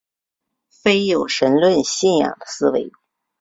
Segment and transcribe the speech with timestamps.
[0.71, 2.91] 非有神论信仰的思维。